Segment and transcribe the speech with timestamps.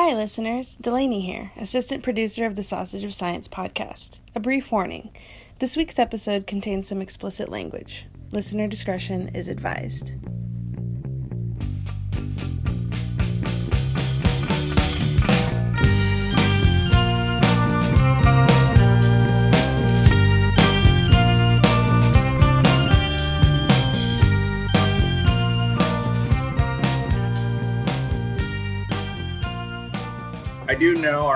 [0.00, 0.76] Hi, listeners.
[0.76, 4.20] Delaney here, assistant producer of the Sausage of Science podcast.
[4.32, 5.10] A brief warning
[5.58, 8.06] this week's episode contains some explicit language.
[8.30, 10.12] Listener discretion is advised.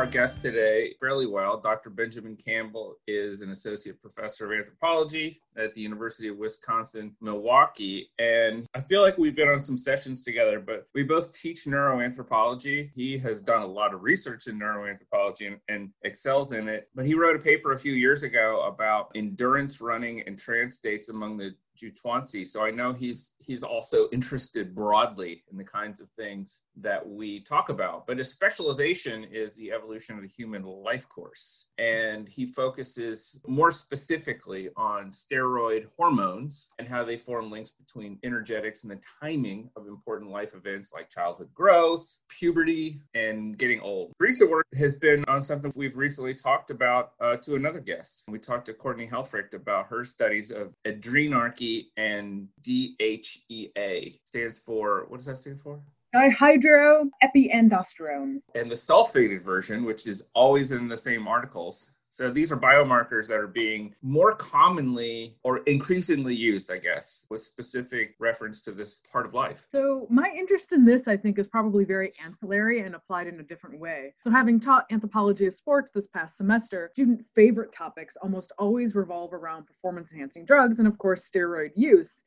[0.03, 1.61] Our guest today fairly well.
[1.61, 1.89] Dr.
[1.89, 8.11] Benjamin Campbell is an associate professor of anthropology at the University of Wisconsin Milwaukee.
[8.19, 12.91] And I feel like we've been on some sessions together, but we both teach neuroanthropology.
[12.93, 16.89] He has done a lot of research in neuroanthropology and, and excels in it.
[16.97, 21.11] But he wrote a paper a few years ago about endurance running and trance states
[21.11, 22.47] among the Jutwansi.
[22.47, 27.41] So I know he's he's also interested broadly in the kinds of things that we
[27.41, 28.07] talk about.
[28.07, 31.69] But his specialization is the evolution of the human life course.
[31.79, 38.85] And he focuses more specifically on steroid hormones and how they form links between energetics
[38.85, 44.13] and the timing of important life events like childhood growth, puberty, and getting old.
[44.19, 48.25] Recent work has been on something we've recently talked about uh, to another guest.
[48.29, 55.19] We talked to Courtney Helfrecht about her studies of adrenarche and DHEA stands for what
[55.19, 55.81] does that stand for?
[56.15, 58.43] Dehydroepiandrosterone.
[58.55, 63.27] And the sulfated version, which is always in the same articles, so these are biomarkers
[63.29, 69.01] that are being more commonly or increasingly used, I guess, with specific reference to this
[69.11, 69.67] part of life.
[69.73, 73.43] So my interest in this, I think, is probably very ancillary and applied in a
[73.43, 74.13] different way.
[74.21, 79.33] So having taught anthropology of sports this past semester, student favorite topics almost always revolve
[79.33, 82.23] around performance enhancing drugs and of course steroid use.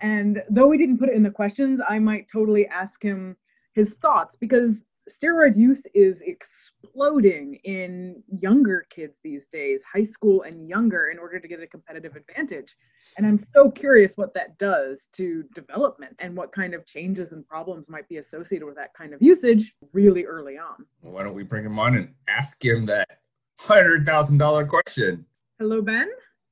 [0.00, 3.36] And though we didn't put it in the questions, I might totally ask him
[3.72, 10.68] his thoughts because steroid use is exploding in younger kids these days, high school and
[10.68, 12.76] younger, in order to get a competitive advantage.
[13.16, 17.46] And I'm so curious what that does to development and what kind of changes and
[17.46, 20.84] problems might be associated with that kind of usage really early on.
[21.02, 23.20] Well, why don't we bring him on and ask him that
[23.60, 25.24] $100,000 question?
[25.58, 26.08] Hello, Ben.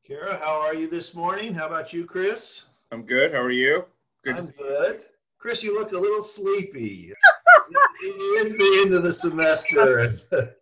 [0.07, 1.55] Kara, how are you this morning?
[1.55, 2.67] How about you, Chris?
[2.91, 3.33] I'm good.
[3.33, 3.85] How are you?
[4.23, 4.39] Good.
[4.39, 5.05] I'm good.
[5.39, 7.13] Chris, you look a little sleepy.
[8.03, 8.07] it
[8.43, 10.15] is the end of the semester.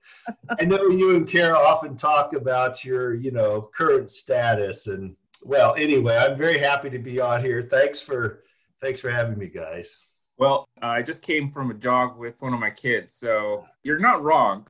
[0.59, 4.87] I know you and Kara often talk about your, you know, current status.
[4.89, 7.63] And well, anyway, I'm very happy to be on here.
[7.63, 8.43] Thanks for
[8.81, 10.03] thanks for having me, guys.
[10.39, 14.01] Well, uh, I just came from a jog with one of my kids, so you're
[14.01, 14.67] not wrong.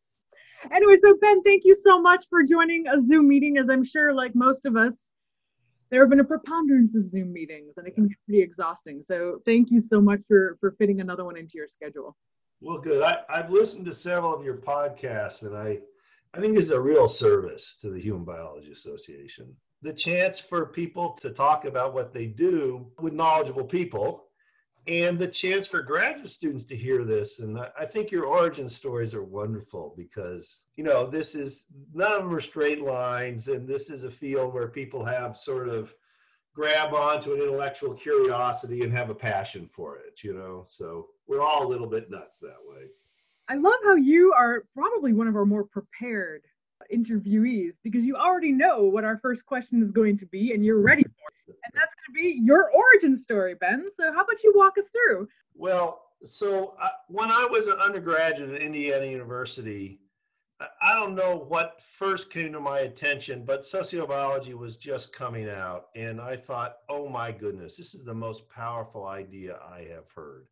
[0.71, 3.59] Anyway, so Ben, thank you so much for joining a Zoom meeting.
[3.59, 4.95] As I'm sure, like most of us,
[5.93, 9.03] there have been a preponderance of Zoom meetings and it can be pretty exhausting.
[9.07, 12.17] So thank you so much for for fitting another one into your schedule.
[12.63, 13.03] Well, good.
[13.03, 15.81] I, I've listened to several of your podcasts and I
[16.35, 19.55] I think this is a real service to the Human Biology Association.
[19.83, 24.25] The chance for people to talk about what they do with knowledgeable people
[24.87, 27.39] and the chance for graduate students to hear this.
[27.39, 32.25] And I think your origin stories are wonderful because, you know, this is none of
[32.25, 35.95] them are straight lines, and this is a field where people have sort of
[36.55, 40.65] grab onto an intellectual curiosity and have a passion for it, you know.
[40.67, 42.87] So we're all a little bit nuts that way.
[43.49, 46.43] I love how you are probably one of our more prepared
[46.93, 50.81] interviewees because you already know what our first question is going to be and you're
[50.81, 51.42] ready for it.
[51.65, 53.87] And that's going to be your origin story, Ben.
[53.97, 55.29] So, how about you walk us through?
[55.55, 60.01] Well, so uh, when I was an undergraduate at Indiana University,
[60.81, 65.87] I don't know what first came to my attention, but sociobiology was just coming out.
[65.97, 70.47] And I thought, oh my goodness, this is the most powerful idea I have heard.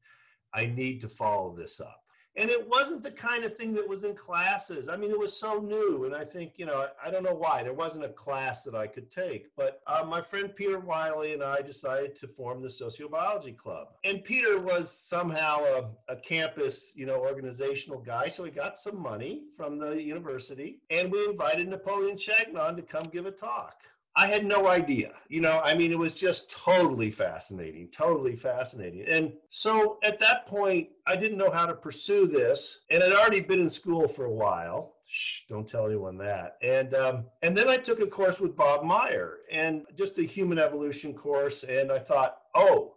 [0.53, 2.00] I need to follow this up
[2.37, 4.89] and it wasn't the kind of thing that was in classes.
[4.89, 7.63] I mean, it was so new, and I think you know, I, don't know why
[7.63, 9.49] there wasn't a class that I could take.
[9.57, 14.23] But uh, my friend Peter Wiley and I decided to form the sociobiology club, and
[14.23, 19.45] Peter was somehow a, a campus, you know, organizational guy, so he got some money
[19.57, 23.83] from the university, and we invited Napoleon Chagnon to come give a talk.
[24.17, 25.13] I had no idea.
[25.29, 29.07] You know, I mean, it was just totally fascinating, totally fascinating.
[29.07, 33.41] And so at that point, I didn't know how to pursue this, and I'd already
[33.41, 34.97] been in school for a while.
[35.07, 36.57] Shh, don't tell anyone that.
[36.63, 40.59] And um, and then I took a course with Bob Meyer, and just a human
[40.59, 41.63] evolution course.
[41.63, 42.97] And I thought, oh,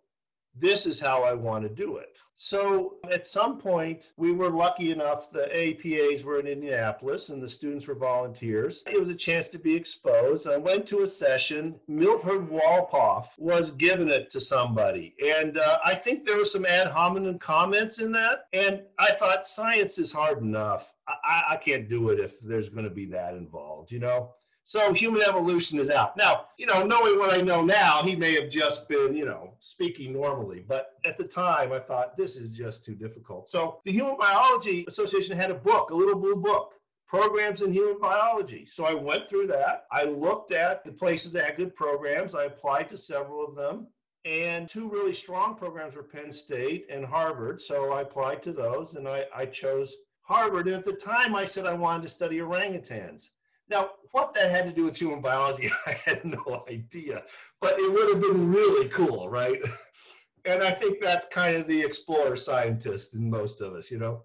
[0.55, 2.17] this is how I want to do it.
[2.35, 7.47] So at some point, we were lucky enough, the AAPAs were in Indianapolis and the
[7.47, 8.83] students were volunteers.
[8.87, 10.47] It was a chance to be exposed.
[10.47, 11.79] I went to a session.
[11.87, 15.15] Milford Wolpoff was giving it to somebody.
[15.23, 18.45] And uh, I think there were some ad hominem comments in that.
[18.51, 20.91] And I thought, science is hard enough.
[21.07, 24.33] I, I can't do it if there's going to be that involved, you know?
[24.65, 26.15] So human evolution is out.
[26.15, 29.55] Now, you know, knowing what I know now, he may have just been, you know,
[29.59, 30.63] speaking normally.
[30.65, 33.49] But at the time, I thought this is just too difficult.
[33.49, 36.75] So the Human Biology Association had a book, a little blue book.
[37.05, 38.65] Programs in human biology.
[38.65, 39.85] So I went through that.
[39.91, 42.33] I looked at the places that had good programs.
[42.33, 43.87] I applied to several of them.
[44.25, 47.61] And two really strong programs were Penn State and Harvard.
[47.61, 50.67] So I applied to those and I, I chose Harvard.
[50.67, 53.29] And at the time, I said I wanted to study orangutans.
[53.69, 57.23] Now, what that had to do with human biology, I had no idea,
[57.61, 59.61] but it would have been really cool, right?
[60.45, 64.23] And I think that's kind of the explorer scientist in most of us, you know?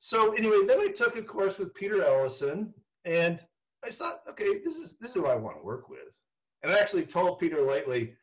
[0.00, 2.74] So anyway, then I took a course with Peter Ellison,
[3.04, 3.40] and
[3.84, 6.00] I thought, okay, this is this is who I want to work with.
[6.62, 8.14] And I actually told Peter lately,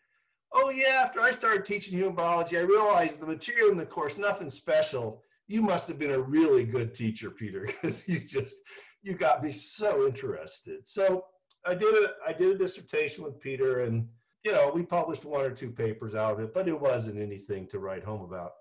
[0.54, 4.18] oh yeah, after I started teaching human biology, I realized the material in the course,
[4.18, 5.24] nothing special.
[5.48, 8.58] You must have been a really good teacher, Peter, because you just
[9.02, 10.88] you got me so interested.
[10.88, 11.26] So
[11.66, 14.08] I did a I did a dissertation with Peter, and
[14.44, 17.68] you know we published one or two papers out of it, but it wasn't anything
[17.68, 18.54] to write home about.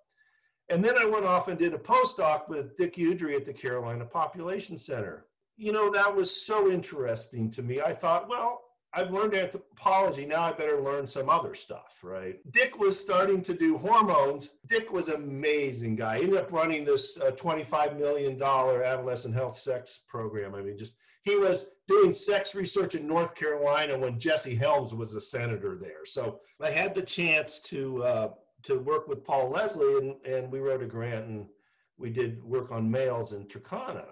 [0.70, 4.05] And then I went off and did a postdoc with Dick Udry at the Carolina
[4.05, 5.26] Population Center.
[5.56, 7.81] You know that was so interesting to me.
[7.81, 8.62] I thought, well,
[8.99, 10.27] I've learned anthropology.
[10.27, 12.37] Now I better learn some other stuff, right?
[12.50, 14.50] Dick was starting to do hormones.
[14.67, 16.17] Dick was an amazing guy.
[16.19, 20.56] He ended up running this uh, $25 million adolescent health sex program.
[20.56, 25.15] I mean, just he was doing sex research in North Carolina when Jesse Helms was
[25.15, 26.05] a senator there.
[26.05, 28.29] So I had the chance to uh,
[28.65, 31.47] to work with Paul Leslie, and, and we wrote a grant and
[31.99, 34.06] we did work on males in Turkana.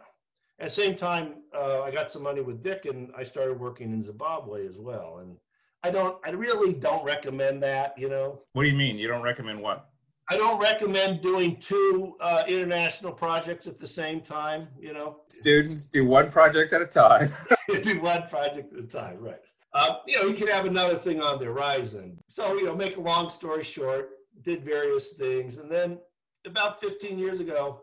[0.58, 3.92] At the same time, uh, I got some money with Dick, and I started working
[3.92, 5.18] in Zimbabwe as well.
[5.20, 5.36] And
[5.82, 7.98] I don't, I really don't recommend that.
[7.98, 8.40] You know.
[8.54, 8.98] What do you mean?
[8.98, 9.90] You don't recommend what?
[10.30, 14.68] I don't recommend doing two uh, international projects at the same time.
[14.80, 15.18] You know.
[15.28, 17.30] Students do one project at a time.
[17.82, 19.40] do one project at a time, right?
[19.74, 22.16] Uh, you know, you can have another thing on the horizon.
[22.28, 24.10] So, you know, make a long story short,
[24.42, 25.98] did various things, and then
[26.46, 27.82] about 15 years ago,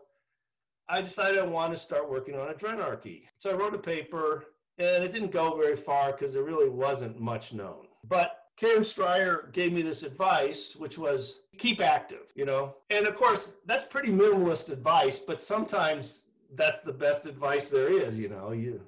[0.88, 3.22] I decided I wanted to start working on adrenarche.
[3.38, 4.44] So I wrote a paper,
[4.78, 7.86] and it didn't go very far because there really wasn't much known.
[8.08, 12.76] But Karen Strier gave me this advice, which was keep active, you know?
[12.90, 16.22] And of course, that's pretty minimalist advice, but sometimes
[16.54, 18.52] that's the best advice there is, you know?
[18.52, 18.80] You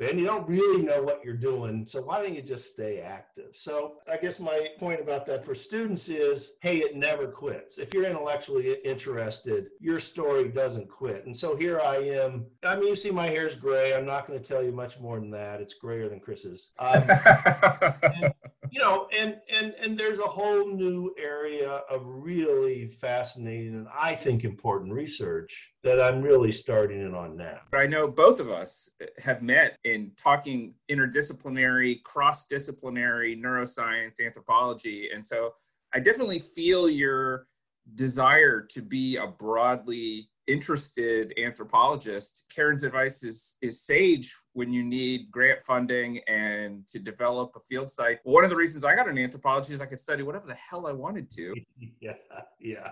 [0.00, 1.86] then you don't really know what you're doing.
[1.86, 3.50] So why don't you just stay active?
[3.52, 7.76] So I guess my point about that for students is, hey, it never quits.
[7.76, 11.26] If you're intellectually interested, your story doesn't quit.
[11.26, 12.46] And so here I am.
[12.64, 13.94] I mean, you see my hair's gray.
[13.94, 15.60] I'm not going to tell you much more than that.
[15.60, 16.70] It's grayer than Chris's.
[16.78, 17.02] Um,
[18.02, 18.34] and,
[18.70, 24.14] you know, and and and there's a whole new area of really fascinating and I
[24.14, 27.60] think important research that I'm really starting in on now.
[27.72, 35.54] I know both of us have met in talking interdisciplinary, cross-disciplinary neuroscience, anthropology, and so
[35.92, 37.46] I definitely feel your
[37.94, 45.30] desire to be a broadly interested anthropologist, Karen's advice is is sage when you need
[45.30, 48.18] grant funding and to develop a field site.
[48.24, 50.86] One of the reasons I got an anthropology is I could study whatever the hell
[50.86, 51.54] I wanted to.
[52.00, 52.14] yeah,
[52.58, 52.90] yeah.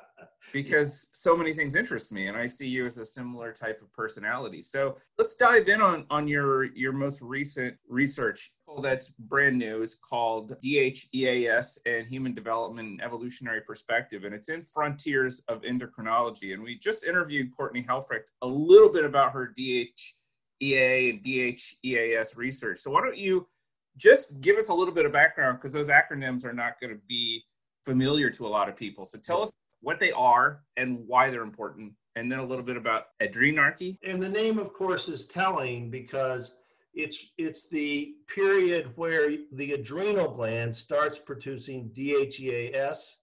[0.53, 3.93] Because so many things interest me, and I see you as a similar type of
[3.93, 4.63] personality.
[4.63, 9.95] So let's dive in on on your your most recent research that's brand new is
[9.95, 16.53] called DHEAS and Human Development and Evolutionary Perspective, and it's in Frontiers of Endocrinology.
[16.53, 22.79] And we just interviewed Courtney Helfrecht a little bit about her DHEA and DHEAS research.
[22.79, 23.49] So why don't you
[23.97, 27.01] just give us a little bit of background because those acronyms are not going to
[27.09, 27.43] be
[27.85, 29.05] familiar to a lot of people.
[29.05, 32.77] So tell us what they are and why they're important, and then a little bit
[32.77, 33.99] about adrenarche.
[34.05, 36.55] And the name, of course, is telling because
[36.99, 43.19] it's it's the period where the adrenal gland starts producing DHEAS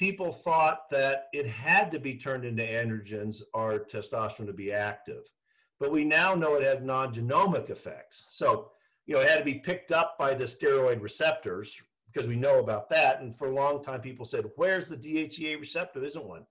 [0.00, 5.30] people thought that it had to be turned into androgens or testosterone to be active.
[5.78, 8.26] But we now know it has non genomic effects.
[8.30, 8.70] So,
[9.04, 11.78] you know, it had to be picked up by the steroid receptors
[12.10, 13.20] because we know about that.
[13.20, 16.00] And for a long time, people said, Where's the DHEA receptor?
[16.00, 16.46] There isn't one.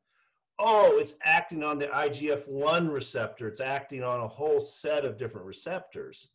[0.59, 5.17] Oh, it's acting on the IGF 1 receptor, it's acting on a whole set of
[5.17, 6.29] different receptors.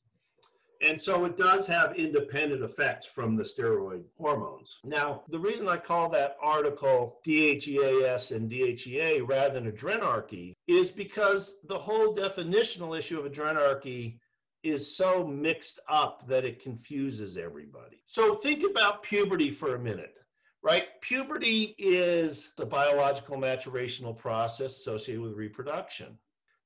[0.82, 4.78] And so it does have independent effects from the steroid hormones.
[4.84, 11.56] Now, the reason I call that article DHEAS and DHEA rather than adrenarche is because
[11.64, 14.18] the whole definitional issue of adrenarche
[14.62, 18.02] is so mixed up that it confuses everybody.
[18.06, 20.14] So think about puberty for a minute,
[20.62, 20.84] right?
[21.02, 26.18] Puberty is a biological maturational process associated with reproduction.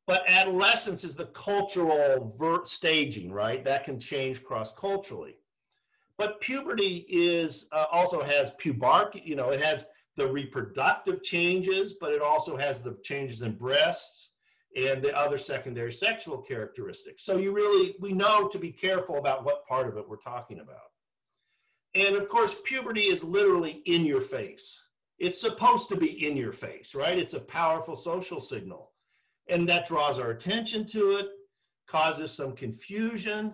[0.08, 3.62] But adolescence is the cultural staging, right?
[3.62, 5.36] That can change cross culturally.
[6.16, 9.84] But puberty is uh, also has pubarche, you know, it has
[10.16, 14.30] the reproductive changes, but it also has the changes in breasts
[14.74, 17.22] and the other secondary sexual characteristics.
[17.22, 20.60] So you really, we know to be careful about what part of it we're talking
[20.60, 20.90] about.
[21.94, 24.82] And of course, puberty is literally in your face.
[25.18, 27.18] It's supposed to be in your face, right?
[27.18, 28.87] It's a powerful social signal
[29.48, 31.26] and that draws our attention to it,
[31.86, 33.52] causes some confusion,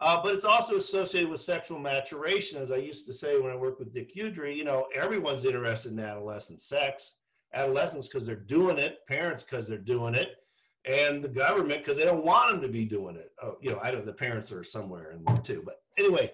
[0.00, 2.60] uh, but it's also associated with sexual maturation.
[2.60, 5.92] As I used to say when I worked with Dick Udry, you know, everyone's interested
[5.92, 7.16] in adolescent sex.
[7.54, 10.36] Adolescents because they're doing it, parents because they're doing it,
[10.84, 13.30] and the government because they don't want them to be doing it.
[13.40, 14.04] Oh, you know, I don't.
[14.04, 15.62] The parents are somewhere in there too.
[15.64, 16.32] But anyway,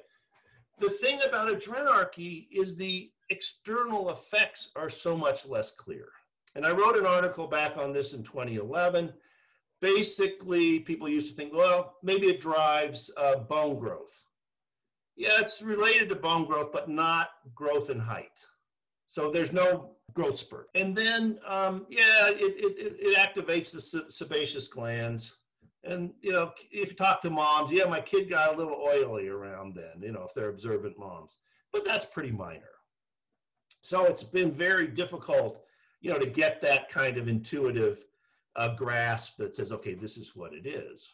[0.78, 6.08] the thing about adrenarche is the external effects are so much less clear.
[6.54, 9.12] And I wrote an article back on this in 2011.
[9.80, 14.24] Basically, people used to think, well, maybe it drives uh, bone growth.
[15.16, 18.38] Yeah, it's related to bone growth, but not growth in height.
[19.06, 20.68] So there's no growth spurt.
[20.74, 25.36] And then, um, yeah, it, it, it activates the sebaceous glands.
[25.82, 29.28] And, you know, if you talk to moms, yeah, my kid got a little oily
[29.28, 31.36] around then, you know, if they're observant moms.
[31.72, 32.70] But that's pretty minor.
[33.80, 35.64] So it's been very difficult
[36.00, 38.04] you know, to get that kind of intuitive
[38.56, 41.08] uh, grasp that says, okay, this is what it is.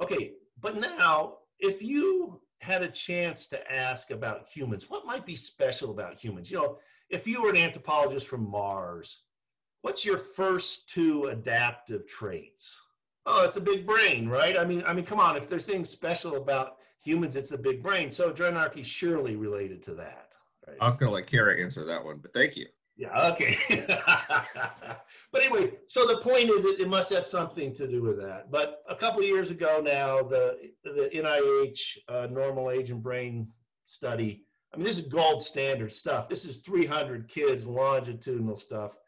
[0.00, 5.36] Okay, but now if you had a chance to ask about humans, what might be
[5.36, 6.50] special about humans?
[6.50, 9.22] You know, if you were an anthropologist from Mars,
[9.82, 12.76] what's your first two adaptive traits?
[13.26, 14.56] Oh, it's a big brain, right?
[14.56, 17.82] I mean, I mean, come on, if there's things special about humans, it's the big
[17.82, 18.10] brain.
[18.10, 20.32] So adrenarche surely related to that.
[20.66, 20.76] Right?
[20.80, 22.66] I was to let Kara answer that one, but thank you.
[22.98, 23.56] Yeah, okay.
[25.32, 28.50] but anyway, so the point is it, it must have something to do with that.
[28.50, 33.52] But a couple years ago now, the, the NIH uh, normal age and brain
[33.84, 34.42] study,
[34.74, 36.28] I mean, this is gold standard stuff.
[36.28, 38.98] This is 300 kids, longitudinal stuff.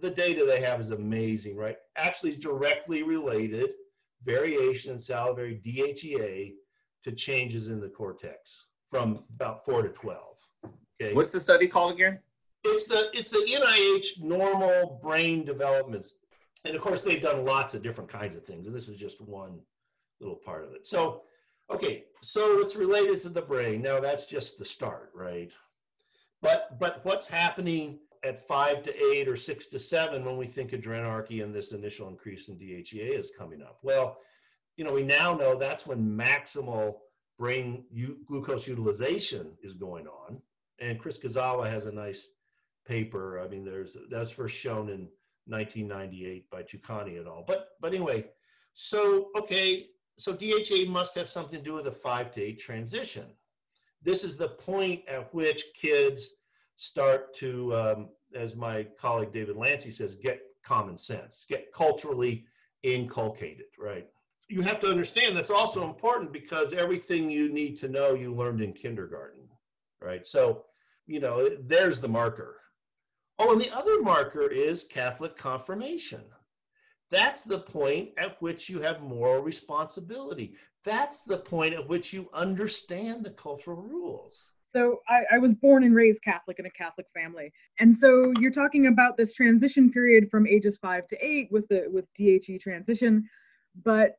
[0.00, 1.76] The data they have is amazing, right?
[1.96, 3.70] Actually, directly related
[4.24, 6.54] variation in salivary DHEA
[7.02, 10.22] to changes in the cortex from about 4 to 12.
[11.00, 11.12] Okay.
[11.12, 12.20] What's the study called again?
[12.64, 16.06] It's the it's the NIH normal brain development,
[16.64, 19.20] and of course they've done lots of different kinds of things, and this was just
[19.20, 19.60] one
[20.20, 20.86] little part of it.
[20.86, 21.22] So,
[21.70, 23.82] okay, so it's related to the brain.
[23.82, 25.52] Now that's just the start, right?
[26.40, 30.70] But but what's happening at five to eight or six to seven when we think
[30.70, 33.78] adrenarche and this initial increase in DHEA is coming up?
[33.82, 34.18] Well,
[34.76, 36.96] you know, we now know that's when maximal
[37.38, 40.40] brain u- glucose utilization is going on.
[40.80, 42.30] And Chris Kuzawa has a nice
[42.84, 43.40] paper.
[43.40, 45.08] I mean, there's that's first shown in
[45.46, 47.44] 1998 by Chugani et al.
[47.46, 48.26] But but anyway,
[48.72, 49.86] so okay,
[50.18, 53.26] so DHA must have something to do with the five to eight transition.
[54.02, 56.30] This is the point at which kids
[56.76, 62.44] start to, um, as my colleague David Lancy says, get common sense, get culturally
[62.82, 64.06] inculcated, right?
[64.48, 68.60] You have to understand that's also important because everything you need to know you learned
[68.60, 69.48] in kindergarten,
[70.02, 70.26] right?
[70.26, 70.64] So,
[71.06, 72.56] you know, there's the marker
[73.38, 76.22] Oh, and the other marker is Catholic confirmation.
[77.10, 80.54] That's the point at which you have moral responsibility.
[80.84, 84.50] That's the point at which you understand the cultural rules.
[84.68, 88.50] So I, I, was born and raised Catholic in a Catholic family, and so you're
[88.50, 93.28] talking about this transition period from ages five to eight with the with DHE transition,
[93.84, 94.18] but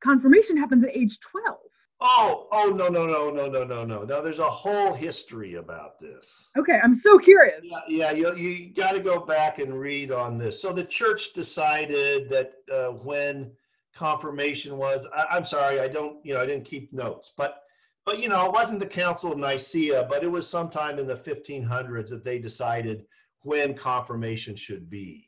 [0.00, 1.58] confirmation happens at age 12.
[2.00, 4.04] Oh, oh no, no, no, no, no, no, no.
[4.04, 6.48] Now there's a whole history about this.
[6.56, 7.60] Okay, I'm so curious.
[7.62, 10.60] Yeah, yeah, you you got to go back and read on this.
[10.60, 13.52] So the church decided that uh, when
[13.94, 17.62] confirmation was, I, am sorry, I don't, you know, I didn't keep notes, but
[18.04, 21.16] but you know, it wasn't the Council of Nicaea, but it was sometime in the
[21.16, 23.06] 1500s that they decided
[23.40, 25.26] when confirmation should be.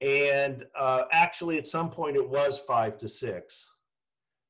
[0.00, 3.70] And uh, actually, at some point, it was five to six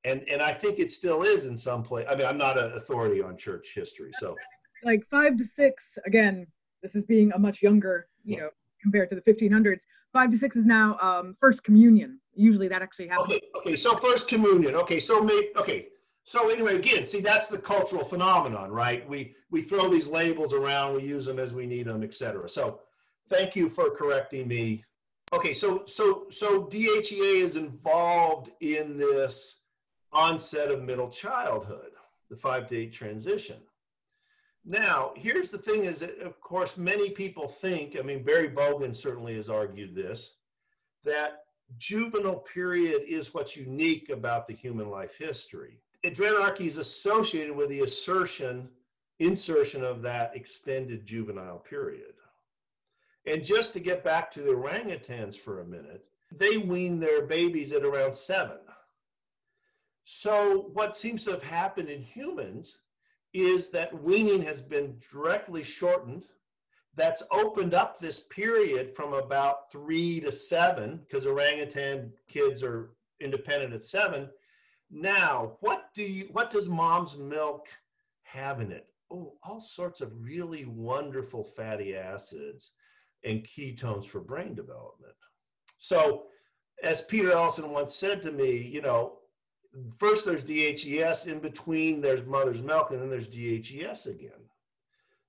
[0.04, 2.06] and and I think it still is in some place.
[2.08, 4.36] I mean, I'm not an authority on church history, so
[4.84, 5.98] like five to six.
[6.06, 6.46] Again,
[6.82, 8.42] this is being a much younger, you yeah.
[8.42, 8.50] know,
[8.82, 9.82] compared to the 1500s.
[10.12, 12.20] Five to six is now um, first communion.
[12.34, 13.34] Usually, that actually happens.
[13.34, 13.76] Okay, okay.
[13.76, 14.74] So first communion.
[14.76, 15.88] Okay, so maybe okay.
[16.24, 19.08] So anyway, again, see that's the cultural phenomenon, right?
[19.08, 22.48] We we throw these labels around, we use them as we need them, etc.
[22.48, 22.80] So
[23.28, 24.84] thank you for correcting me.
[25.32, 29.56] Okay, so so so DHEA is involved in this
[30.12, 31.90] onset of middle childhood,
[32.30, 33.56] the five to eight transition.
[34.64, 38.94] Now, here's the thing is that, of course, many people think, I mean, Barry Bogin
[38.94, 40.34] certainly has argued this,
[41.04, 41.44] that
[41.78, 45.80] juvenile period is what's unique about the human life history.
[46.04, 48.68] Adrenarche is associated with the assertion,
[49.18, 52.14] insertion of that extended juvenile period.
[53.26, 57.72] And just to get back to the orangutans for a minute, they wean their babies
[57.72, 58.58] at around seven.
[60.10, 62.78] So, what seems to have happened in humans
[63.34, 66.24] is that weaning has been directly shortened.
[66.94, 72.88] That's opened up this period from about three to seven, because orangutan kids are
[73.20, 74.30] independent at seven.
[74.90, 77.68] Now, what do you what does mom's milk
[78.22, 78.86] have in it?
[79.10, 82.72] Oh, all sorts of really wonderful fatty acids
[83.24, 85.16] and ketones for brain development.
[85.78, 86.28] So,
[86.82, 89.17] as Peter Ellison once said to me, you know,
[89.96, 94.30] first there's DHES, in between there's mother's milk, and then there's DHES again.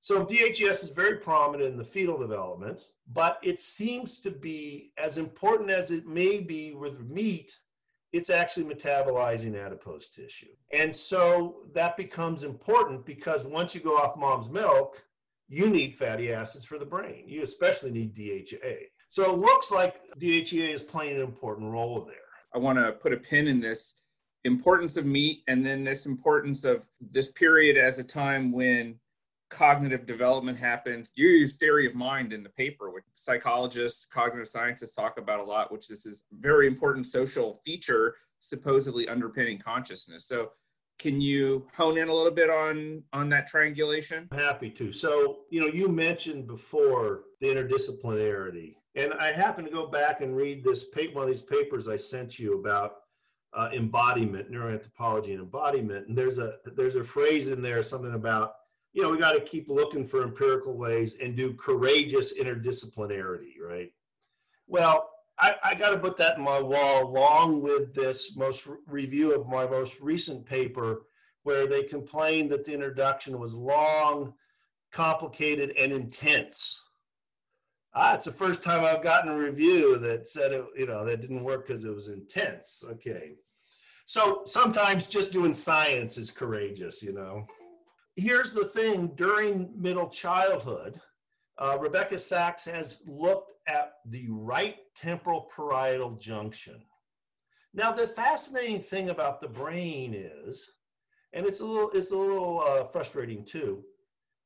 [0.01, 5.17] So DHES is very prominent in the fetal development, but it seems to be as
[5.17, 7.53] important as it may be with meat,
[8.13, 10.47] it's actually metabolizing adipose tissue.
[10.71, 15.03] And so that becomes important because once you go off mom's milk,
[15.47, 17.25] you need fatty acids for the brain.
[17.27, 18.87] You especially need DHA.
[19.09, 22.15] So it looks like DHEA is playing an important role there.
[22.53, 24.01] I want to put a pin in this
[24.43, 28.95] importance of meat and then this importance of this period as a time when
[29.49, 31.11] cognitive development happens.
[31.15, 35.43] You use theory of mind in the paper, which psychologists, cognitive scientists talk about a
[35.43, 40.25] lot, which this is very important social feature supposedly underpinning consciousness.
[40.25, 40.51] So
[40.97, 44.27] can you hone in a little bit on on that triangulation?
[44.31, 44.91] Happy to.
[44.91, 48.75] So, you know, you mentioned before the interdisciplinarity.
[48.95, 51.95] And I happened to go back and read this paper, one of these papers I
[51.95, 52.98] sent you about
[53.53, 56.07] uh, embodiment, neuroanthropology and embodiment.
[56.07, 58.53] And there's a there's a phrase in there, something about
[58.93, 63.91] you know we got to keep looking for empirical ways and do courageous interdisciplinarity, right?
[64.67, 65.09] Well,
[65.39, 69.33] I, I got to put that in my wall along with this most re- review
[69.33, 71.03] of my most recent paper,
[71.43, 74.33] where they complained that the introduction was long,
[74.91, 76.83] complicated, and intense.
[77.93, 81.21] Ah, it's the first time I've gotten a review that said it, you know, that
[81.21, 82.83] didn't work because it was intense.
[82.87, 83.35] Okay.
[84.05, 87.47] So sometimes just doing science is courageous, you know.
[88.15, 90.99] Here's the thing during middle childhood,
[91.57, 96.81] uh, Rebecca Saxe has looked at the right temporal parietal junction.
[97.73, 100.71] Now, the fascinating thing about the brain is,
[101.33, 103.83] and it's a little, it's a little uh, frustrating too,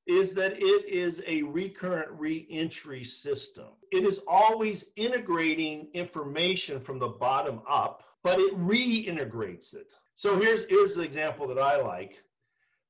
[0.05, 3.67] is that it is a recurrent reentry system.
[3.91, 9.93] It is always integrating information from the bottom up, but it reintegrates it.
[10.15, 12.21] So here's, here's the example that I like.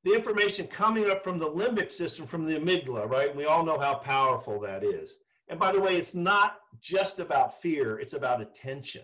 [0.04, 3.34] The information coming up from the limbic system, from the amygdala, right?
[3.34, 5.16] We all know how powerful that is.
[5.48, 9.04] And by the way, it's not just about fear, it's about attention.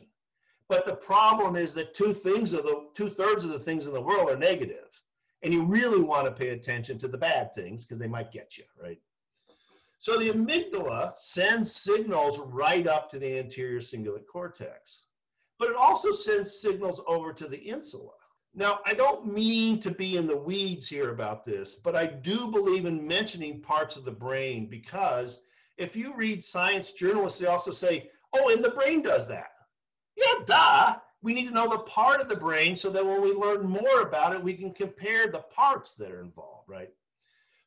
[0.68, 3.94] But the problem is that two things of the two thirds of the things in
[3.94, 4.89] the world are negative.
[5.42, 8.58] And you really want to pay attention to the bad things because they might get
[8.58, 9.00] you, right?
[10.00, 15.06] So the amygdala sends signals right up to the anterior cingulate cortex,
[15.58, 18.14] but it also sends signals over to the insula.
[18.56, 22.50] Now, I don't mean to be in the weeds here about this, but I do
[22.50, 25.40] believe in mentioning parts of the brain because
[25.78, 29.52] if you read science journalists, they also say, oh, and the brain does that.
[30.16, 33.34] Yeah, duh we need to know the part of the brain so that when we
[33.34, 36.90] learn more about it, we can compare the parts that are involved, right?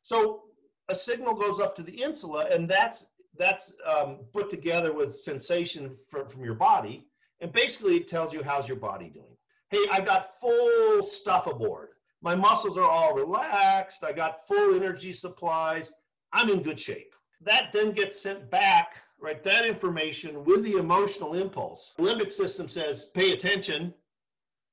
[0.01, 0.43] So
[0.89, 5.95] a signal goes up to the insula, and that's that's um, put together with sensation
[6.07, 7.07] from, from your body,
[7.41, 9.37] and basically it tells you how's your body doing.
[9.69, 11.89] hey, I got full stuff aboard.
[12.21, 14.03] My muscles are all relaxed.
[14.03, 15.91] I got full energy supplies.
[16.31, 17.15] I'm in good shape.
[17.41, 19.41] That then gets sent back, right?
[19.43, 21.93] That information with the emotional impulse.
[21.97, 23.93] The limbic system says, pay attention.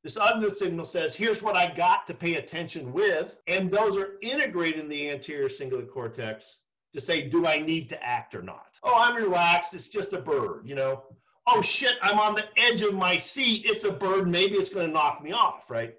[0.03, 3.37] This other signal says, here's what I got to pay attention with.
[3.47, 6.59] And those are integrated in the anterior cingulate cortex
[6.95, 8.67] to say, do I need to act or not?
[8.83, 9.73] Oh, I'm relaxed.
[9.73, 11.05] It's just a bird, you know?
[11.47, 13.67] Oh, shit, I'm on the edge of my seat.
[13.67, 14.27] It's a bird.
[14.27, 15.95] Maybe it's going to knock me off, right?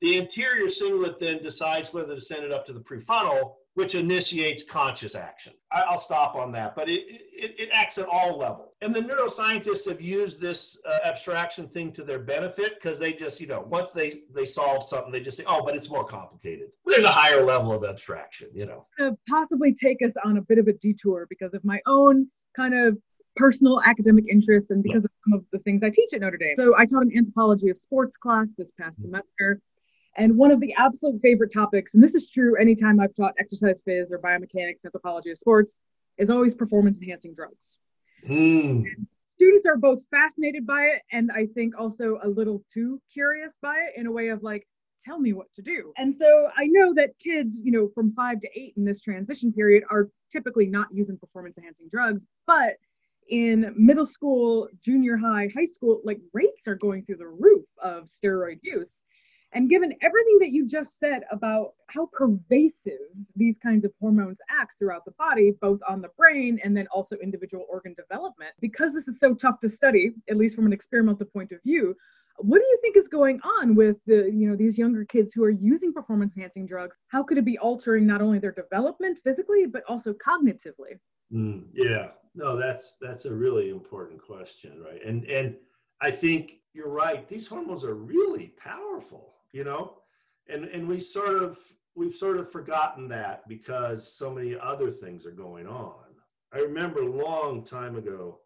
[0.00, 4.62] The anterior cingulate then decides whether to send it up to the prefrontal, which initiates
[4.62, 5.52] conscious action.
[5.70, 8.72] I, will stop on that, but it, it, it, acts at all levels.
[8.80, 13.40] And the neuroscientists have used this uh, abstraction thing to their benefit because they just,
[13.40, 16.68] you know, once they, they solve something, they just say, oh, but it's more complicated.
[16.86, 18.86] There's a higher level of abstraction, you know.
[19.28, 22.96] possibly take us on a bit of a detour because of my own kind of
[23.36, 26.54] personal academic interests and because of some of the things I teach at Notre Dame.
[26.56, 29.16] So I taught an anthropology of sports class this past mm-hmm.
[29.16, 29.60] semester.
[30.16, 33.82] And one of the absolute favorite topics, and this is true anytime I've taught exercise
[33.86, 35.80] phys or biomechanics, anthropology of sports,
[36.18, 37.78] is always performance enhancing drugs.
[38.28, 38.84] Mm.
[39.36, 43.74] Students are both fascinated by it and I think also a little too curious by
[43.88, 44.66] it in a way of like,
[45.04, 45.92] tell me what to do.
[45.98, 49.52] And so I know that kids, you know, from five to eight in this transition
[49.52, 52.74] period are typically not using performance enhancing drugs, but
[53.28, 58.04] in middle school, junior high, high school, like rates are going through the roof of
[58.04, 59.02] steroid use.
[59.54, 62.98] And given everything that you just said about how pervasive
[63.36, 67.16] these kinds of hormones act throughout the body, both on the brain and then also
[67.22, 71.26] individual organ development, because this is so tough to study, at least from an experimental
[71.26, 71.94] point of view,
[72.38, 75.44] what do you think is going on with the you know these younger kids who
[75.44, 76.96] are using performance enhancing drugs?
[77.06, 80.98] How could it be altering not only their development physically but also cognitively?
[81.32, 82.08] Mm, yeah.
[82.34, 85.00] No that's that's a really important question right?
[85.04, 85.54] And and
[86.00, 87.28] i think you're right.
[87.28, 89.94] These hormones are really powerful you know?
[90.48, 91.58] And and we sort of
[91.94, 96.04] we've sort of forgotten that because so many other things are going on.
[96.52, 98.40] I remember a long time ago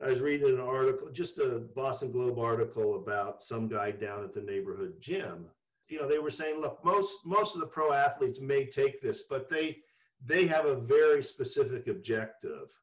[0.00, 4.32] i was reading an article just a boston globe article about some guy down at
[4.32, 5.46] the neighborhood gym.
[5.88, 9.22] You know they were saying look most most of the pro athletes may take this
[9.22, 9.78] but they
[10.24, 12.76] they have a very specific objective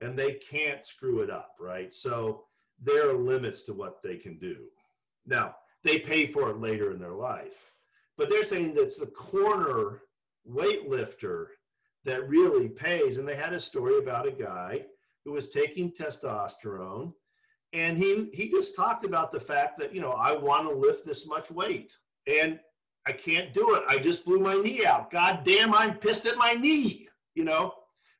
[0.00, 1.92] and they can't screw it up right?
[1.92, 2.44] So
[2.82, 4.56] there are limits to what they can do.
[5.26, 7.72] Now they pay for it later in their life.
[8.16, 10.02] But they're saying that's the corner
[10.48, 11.46] weightlifter
[12.04, 13.18] that really pays.
[13.18, 14.84] And they had a story about a guy
[15.24, 17.12] who was taking testosterone
[17.72, 21.06] and he he just talked about the fact that you know I want to lift
[21.06, 22.58] this much weight and
[23.06, 23.82] I can't do it.
[23.88, 25.10] I just blew my knee out.
[25.10, 27.08] God damn, I'm pissed at my knee.
[27.34, 27.74] You know,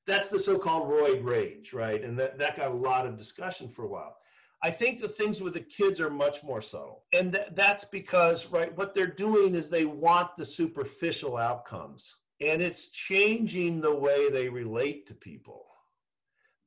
[0.09, 2.03] that's the so-called roid rage, right?
[2.03, 4.17] And that, that got a lot of discussion for a while.
[4.63, 7.05] I think the things with the kids are much more subtle.
[7.13, 12.15] And th- that's because, right, what they're doing is they want the superficial outcomes.
[12.41, 15.67] And it's changing the way they relate to people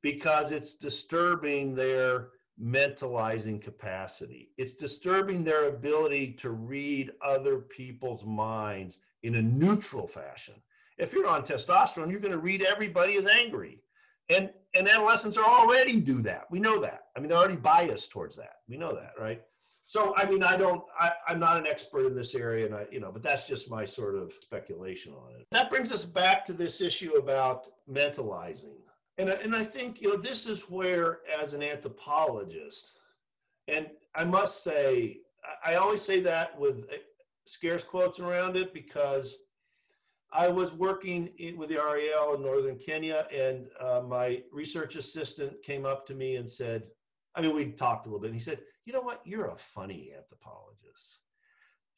[0.02, 2.28] because it's disturbing their
[2.62, 4.50] mentalizing capacity.
[4.56, 10.54] It's disturbing their ability to read other people's minds in a neutral fashion.
[10.98, 13.82] If you're on testosterone, you're going to read everybody as angry
[14.28, 18.10] and and adolescents are already do that we know that i mean they're already biased
[18.10, 18.58] towards that.
[18.68, 19.42] We know that right?
[19.84, 22.86] So i mean i don't I, i'm not an expert in this area and i
[22.90, 25.46] you know but that's just my sort of speculation on it.
[25.52, 28.74] That brings us back to this issue about mentalizing.
[29.18, 32.98] And, and i think you know this is where as an anthropologist
[33.68, 35.18] and i must say
[35.64, 36.84] i always say that with
[37.46, 39.38] scarce quotes around it because
[40.32, 45.62] I was working in, with the Ariaal in northern Kenya, and uh, my research assistant
[45.62, 46.88] came up to me and said,
[47.36, 48.30] I mean, we talked a little bit.
[48.30, 49.20] And he said, You know what?
[49.24, 51.20] You're a funny anthropologist.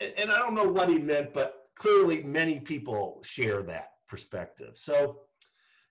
[0.00, 4.76] And, and I don't know what he meant, but clearly many people share that perspective.
[4.76, 5.20] So,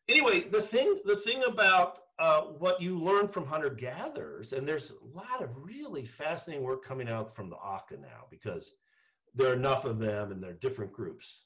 [0.09, 4.91] anyway, the thing, the thing about uh, what you learn from hunter gatherers, and there's
[4.91, 8.73] a lot of really fascinating work coming out from the Auca now because
[9.35, 11.43] there are enough of them and they're different groups.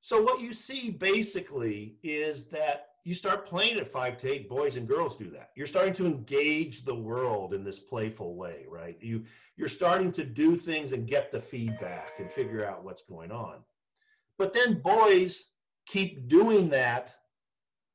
[0.00, 4.48] So what you see basically is that you start playing at five to eight.
[4.48, 5.50] Boys and girls do that.
[5.56, 8.96] You're starting to engage the world in this playful way, right?
[9.00, 9.24] You
[9.56, 13.56] you're starting to do things and get the feedback and figure out what's going on.
[14.38, 15.48] But then boys
[15.86, 17.14] keep doing that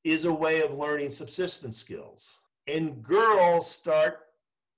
[0.03, 2.37] is a way of learning subsistence skills.
[2.67, 4.19] And girls start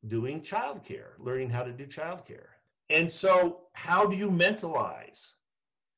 [0.08, 2.48] doing childcare, learning how to do childcare.
[2.90, 5.34] And so how do you mentalize?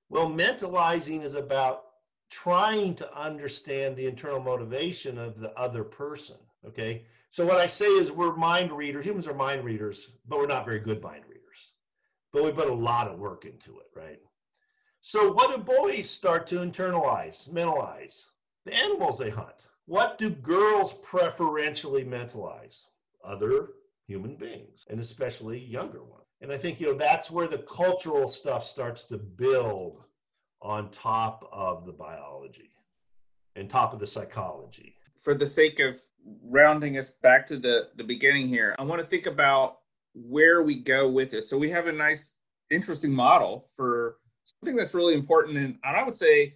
[0.09, 1.83] Well, mentalizing is about
[2.29, 6.37] trying to understand the internal motivation of the other person.
[6.65, 7.05] Okay.
[7.31, 9.05] So what I say is we're mind readers.
[9.05, 11.71] Humans are mind readers, but we're not very good mind readers.
[12.33, 14.19] but we put a lot of work into it, right?
[15.01, 18.25] So, what do boys start to internalize, mentalize?
[18.65, 19.55] The animals they hunt.
[19.85, 22.85] What do girls preferentially mentalize?
[23.23, 23.69] Other
[24.07, 26.25] human beings, and especially younger ones.
[26.41, 30.03] And I think, you know, that's where the cultural stuff starts to build
[30.61, 32.71] on top of the biology
[33.55, 34.95] and top of the psychology.
[35.19, 35.99] For the sake of
[36.43, 39.77] rounding us back to the, the beginning here, I want to think about
[40.13, 41.49] where we go with this.
[41.49, 42.35] So we have a nice,
[42.71, 45.57] interesting model for something that's really important.
[45.57, 46.55] And, I would say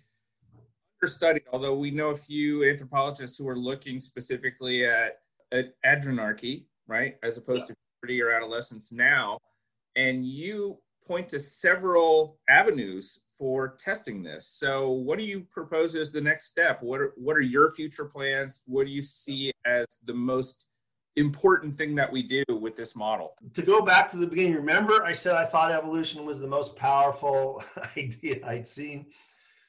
[1.02, 5.20] understudied, although we know a few anthropologists who are looking specifically at,
[5.52, 7.74] at adrenarche, right, as opposed yeah.
[7.74, 9.38] to puberty or adolescence now.
[9.96, 14.48] And you point to several avenues for testing this.
[14.48, 16.82] So, what do you propose as the next step?
[16.82, 18.64] What are what are your future plans?
[18.66, 20.68] What do you see as the most
[21.16, 23.36] important thing that we do with this model?
[23.54, 26.76] To go back to the beginning, remember I said I thought evolution was the most
[26.76, 27.64] powerful
[27.98, 29.08] idea I'd seen.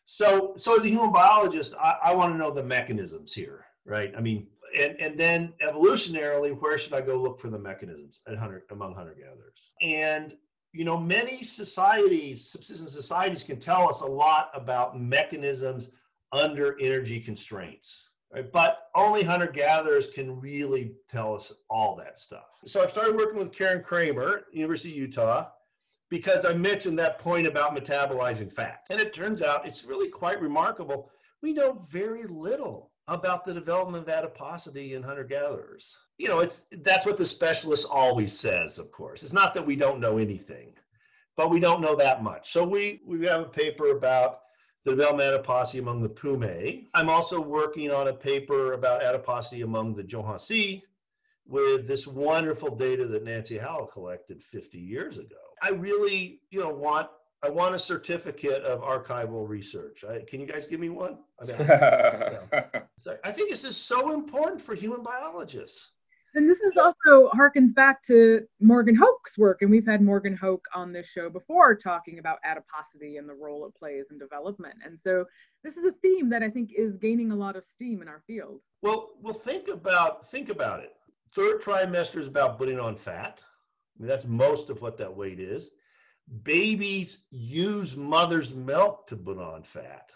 [0.06, 4.12] So, so as a human biologist, I, I want to know the mechanisms here, right?
[4.16, 4.48] I mean,
[4.78, 8.94] and and then evolutionarily, where should I go look for the mechanisms at hunter among
[8.94, 9.72] hunter gatherers?
[9.80, 10.34] And
[10.74, 15.90] you know, many societies, subsistence societies, can tell us a lot about mechanisms
[16.32, 18.08] under energy constraints.
[18.32, 18.50] Right?
[18.50, 22.58] But only hunter gatherers can really tell us all that stuff.
[22.66, 25.50] So I started working with Karen Kramer, University of Utah,
[26.10, 28.80] because I mentioned that point about metabolizing fat.
[28.90, 31.10] And it turns out it's really quite remarkable.
[31.40, 36.64] We know very little about the development of adiposity in hunter gatherers you know, it's
[36.82, 39.22] that's what the specialist always says, of course.
[39.22, 40.72] It's not that we don't know anything,
[41.36, 42.52] but we don't know that much.
[42.52, 44.40] So we we have a paper about
[44.84, 46.86] the development of adiposity among the Pume.
[46.94, 50.82] I'm also working on a paper about adiposity among the Ju/'hoansi
[51.46, 55.36] with this wonderful data that Nancy Howell collected 50 years ago.
[55.62, 57.08] I really, you know, want
[57.44, 60.02] I want a certificate of archival research.
[60.02, 61.18] I, can you guys give me one?
[61.38, 61.56] I, mean,
[63.22, 65.90] I think this is so important for human biologists.
[66.34, 70.64] And this is also harkens back to Morgan Hoke's work, and we've had Morgan Hoke
[70.74, 74.76] on this show before talking about adiposity and the role it plays in development.
[74.82, 75.26] And so
[75.62, 78.22] this is a theme that I think is gaining a lot of steam in our
[78.26, 78.60] field.
[78.80, 80.94] Well, well, think about think about it.
[81.34, 83.40] Third trimester is about putting on fat.
[83.96, 85.70] I mean, that's most of what that weight is.
[86.42, 90.12] Babies use mother's milk to put on fat.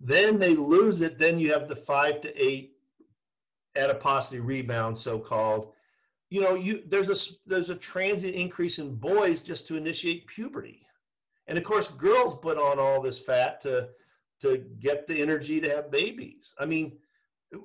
[0.00, 1.18] Then they lose it.
[1.18, 2.76] Then you have the five to eight
[3.76, 5.72] adiposity rebound, so-called,
[6.30, 10.86] you know, you there's a there's a transient increase in boys just to initiate puberty,
[11.48, 13.88] and of course, girls put on all this fat to
[14.40, 16.54] to get the energy to have babies.
[16.58, 16.92] I mean,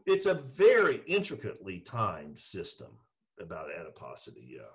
[0.05, 2.89] it's a very intricately timed system
[3.39, 4.47] about adiposity.
[4.57, 4.73] Yeah.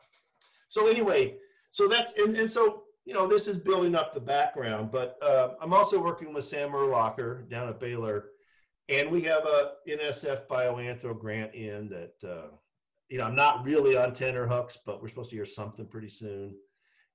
[0.69, 1.37] So anyway,
[1.71, 5.51] so that's and, and so you know this is building up the background, but uh,
[5.61, 8.27] I'm also working with Sam Urlacher down at Baylor
[8.91, 12.49] and we have a NSF BioAnthro grant in that, uh,
[13.09, 16.09] you know, I'm not really on tenor hooks, but we're supposed to hear something pretty
[16.09, 16.57] soon.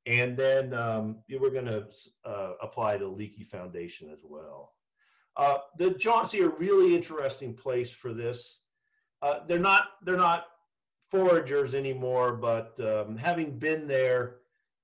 [0.05, 1.87] And then um, we're going to
[2.23, 4.71] uh, apply to Leakey Foundation as well.
[5.35, 8.61] Uh, the Ju/'hoansi are really interesting place for this.
[9.21, 10.45] Uh, they're not they're not
[11.11, 14.37] foragers anymore, but um, having been there,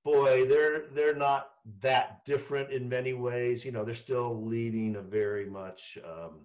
[0.03, 1.49] boy, they're they're not
[1.81, 3.65] that different in many ways.
[3.65, 6.41] You know, they're still leading a very much um,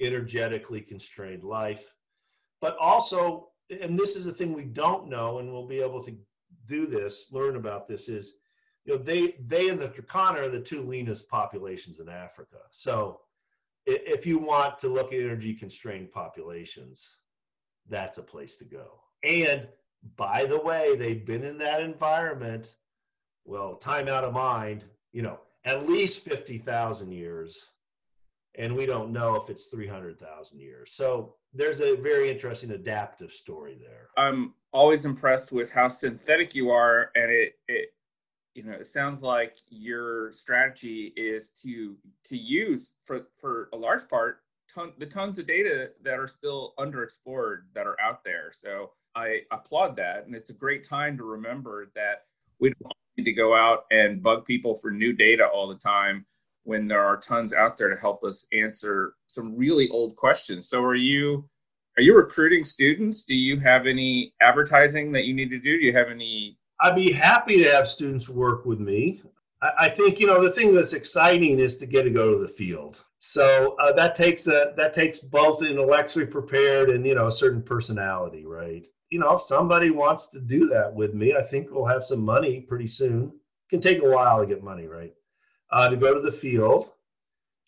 [0.00, 1.94] energetically constrained life.
[2.60, 6.16] But also, and this is the thing we don't know, and we'll be able to
[6.66, 8.34] do this, learn about this, is
[8.84, 12.58] you know, they they and the Turkana are the two leanest populations in Africa.
[12.70, 13.20] So
[13.86, 17.06] if you want to look at energy constrained populations,
[17.88, 19.00] that's a place to go.
[19.22, 19.68] And
[20.16, 22.74] by the way, they've been in that environment,
[23.44, 27.68] well, time out of mind, you know, at least 50,000 years
[28.56, 30.92] and we don't know if it's 300,000 years.
[30.92, 34.08] So there's a very interesting adaptive story there.
[34.16, 37.88] I'm always impressed with how synthetic you are, and it, it
[38.54, 44.08] you know, it sounds like your strategy is to to use for for a large
[44.08, 44.43] part
[44.74, 48.50] ton, the tons of data that are still underexplored that are out there.
[48.52, 52.24] So I applaud that, and it's a great time to remember that
[52.60, 56.26] we don't need to go out and bug people for new data all the time
[56.64, 60.68] when there are tons out there to help us answer some really old questions.
[60.68, 61.48] So are you
[61.96, 63.24] are you recruiting students?
[63.24, 65.78] Do you have any advertising that you need to do?
[65.78, 69.22] Do you have any I'd be happy to have students work with me.
[69.62, 72.40] I, I think you know the thing that's exciting is to get to go to
[72.40, 73.04] the field.
[73.32, 77.62] So uh, that takes a that takes both intellectually prepared and you know a certain
[77.62, 78.86] personality, right?
[79.14, 82.18] you know, if somebody wants to do that with me, I think we'll have some
[82.18, 83.28] money pretty soon.
[83.28, 85.14] It can take a while to get money, right?
[85.70, 86.90] Uh, to go to the field.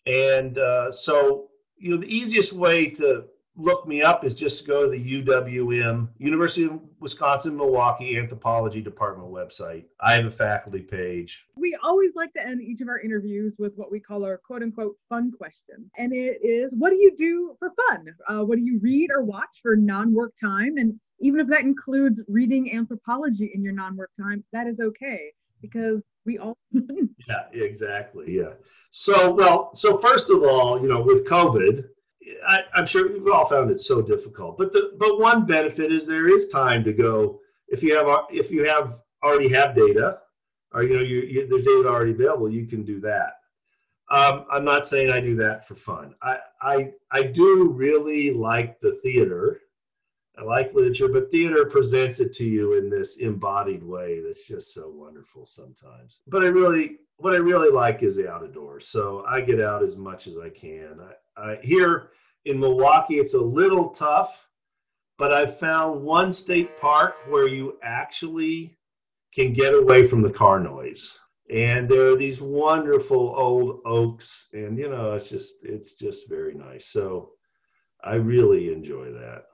[0.05, 4.83] And uh, so, you know, the easiest way to look me up is just go
[4.83, 9.85] to the UWM, University of Wisconsin Milwaukee Anthropology Department website.
[9.99, 11.45] I have a faculty page.
[11.57, 14.61] We always like to end each of our interviews with what we call our quote
[14.61, 15.89] unquote fun question.
[15.97, 18.05] And it is what do you do for fun?
[18.29, 20.77] Uh, what do you read or watch for non work time?
[20.77, 25.31] And even if that includes reading anthropology in your non work time, that is okay
[25.61, 26.57] because we all.
[26.71, 28.37] yeah, exactly.
[28.37, 28.53] Yeah.
[28.91, 31.85] So, well, so first of all, you know, with COVID,
[32.47, 34.57] I, am sure we've all found it so difficult.
[34.57, 38.51] But the but one benefit is there is time to go if you have if
[38.51, 40.19] you have already have data,
[40.73, 43.33] or you know you, you, there's data already available, you can do that.
[44.09, 46.15] Um, I'm not saying I do that for fun.
[46.21, 49.59] I, I I do really like the theater.
[50.37, 54.71] I like literature, but theater presents it to you in this embodied way that's just
[54.71, 56.21] so wonderful sometimes.
[56.27, 58.87] But I really, what I really like is the outdoors.
[58.87, 60.99] So I get out as much as I can.
[61.01, 62.09] I, I here
[62.45, 64.47] in Milwaukee, it's a little tough,
[65.17, 68.77] but I've found one state park where you actually
[69.33, 71.19] can get away from the car noise.
[71.49, 76.53] And there are these wonderful old oaks, and you know, it's just it's just very
[76.53, 76.87] nice.
[76.87, 77.31] So
[78.03, 79.45] I really enjoy that.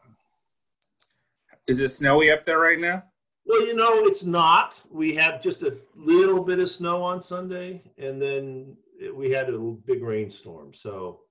[1.68, 3.04] Is it snowy up there right now?
[3.46, 4.82] Well, you know, it's not.
[4.90, 8.76] We had just a little bit of snow on Sunday, and then
[9.14, 10.74] we had a big rainstorm.
[10.74, 11.22] So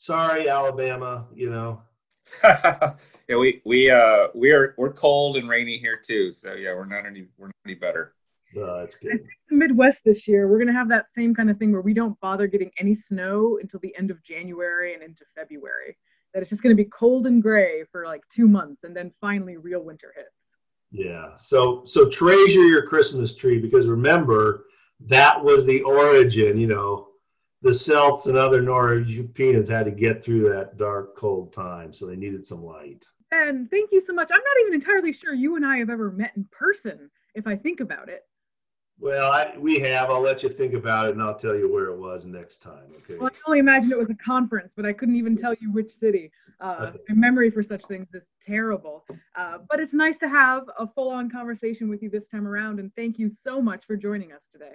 [0.00, 1.82] sorry, Alabama, you know.
[2.44, 2.94] yeah,
[3.28, 6.30] we we uh we're we're cold and rainy here too.
[6.30, 8.14] So yeah, we're not any we're not any better.
[8.54, 9.24] No, that's good.
[9.48, 12.18] the Midwest this year, we're gonna have that same kind of thing where we don't
[12.20, 15.96] bother getting any snow until the end of January and into February.
[16.32, 19.56] That it's just gonna be cold and gray for like two months, and then finally
[19.56, 20.50] real winter hits.
[20.92, 21.36] Yeah.
[21.36, 24.66] So so treasure your Christmas tree because remember
[25.06, 26.58] that was the origin.
[26.58, 27.09] You know,
[27.62, 32.16] the Celts and other Norwegians had to get through that dark, cold time, so they
[32.16, 33.04] needed some light.
[33.32, 34.30] And thank you so much.
[34.32, 37.56] I'm not even entirely sure you and I have ever met in person, if I
[37.56, 38.24] think about it.
[38.98, 40.10] Well, I, we have.
[40.10, 42.92] I'll let you think about it, and I'll tell you where it was next time.
[42.98, 43.16] Okay.
[43.16, 45.72] Well, I can only imagine it was a conference, but I couldn't even tell you
[45.72, 46.30] which city.
[46.60, 49.06] Uh, my memory for such things is terrible.
[49.34, 52.94] Uh, but it's nice to have a full-on conversation with you this time around, and
[52.94, 54.74] thank you so much for joining us today.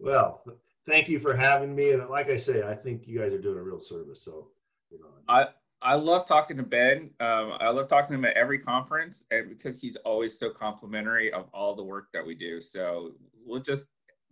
[0.00, 0.42] Well,
[0.86, 1.92] thank you for having me.
[1.92, 4.22] And like I say, I think you guys are doing a real service.
[4.22, 4.48] So,
[4.90, 5.06] you know.
[5.28, 5.48] I
[5.82, 7.10] I love talking to Ben.
[7.20, 11.30] Um, I love talking to him at every conference, and because he's always so complimentary
[11.32, 12.60] of all the work that we do.
[12.60, 13.12] So
[13.44, 13.86] we'll just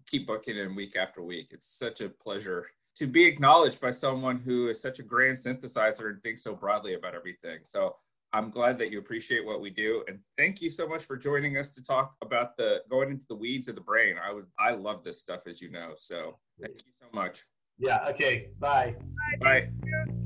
[0.06, 1.48] keep booking him week after week.
[1.50, 6.08] It's such a pleasure to be acknowledged by someone who is such a grand synthesizer
[6.08, 7.60] and thinks so broadly about everything.
[7.64, 7.96] So
[8.32, 11.58] I'm glad that you appreciate what we do, and thank you so much for joining
[11.58, 14.16] us to talk about the going into the weeds of the brain.
[14.22, 15.90] I would, I love this stuff, as you know.
[15.94, 17.44] So thank you so much.
[17.78, 18.06] Yeah.
[18.08, 18.48] Okay.
[18.58, 18.96] Bye.
[19.40, 19.68] Bye.
[19.86, 20.21] Bye.